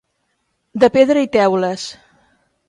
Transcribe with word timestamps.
De 0.83 0.89
pedra 0.95 1.23
i 1.27 1.29
teules. 1.37 1.85